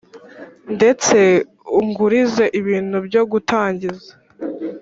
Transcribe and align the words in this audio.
ndetse 0.75 1.17
ungurize 1.79 2.45
ibintu 2.59 2.97
byo 3.07 3.21
gutangiza 3.31 4.11